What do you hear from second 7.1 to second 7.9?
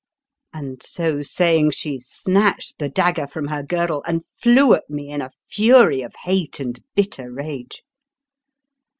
rage.